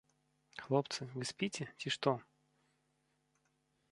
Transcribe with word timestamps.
Хлопцы, 0.63 0.99
вы 1.17 1.27
спіце, 1.31 1.67
ці 1.83 1.87
што? 1.97 2.15